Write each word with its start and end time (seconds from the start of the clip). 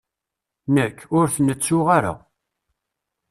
Nekk, 0.75 0.97
ur 1.17 1.27
ten-ttuɣ 1.35 1.87
ara. 1.97 2.13